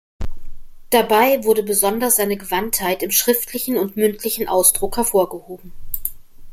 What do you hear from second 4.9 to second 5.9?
hervorgehoben.